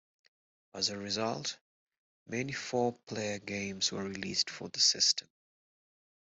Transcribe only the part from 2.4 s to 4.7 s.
four-player games were released for